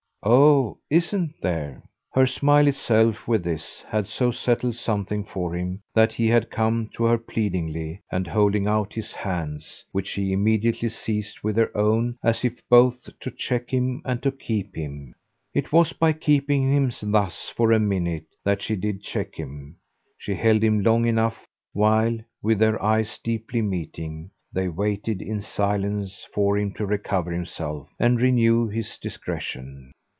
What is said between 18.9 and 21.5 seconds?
check him; she held him long enough,